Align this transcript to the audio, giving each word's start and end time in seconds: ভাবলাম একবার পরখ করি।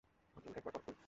ভাবলাম 0.35 0.53
একবার 0.53 0.63
পরখ 0.67 0.83
করি। 0.85 0.97